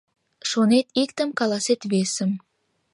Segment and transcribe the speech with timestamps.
[0.49, 2.31] Шонет— иктым, каласет— весым...